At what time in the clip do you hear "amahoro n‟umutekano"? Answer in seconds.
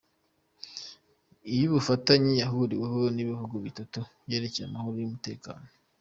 4.67-5.65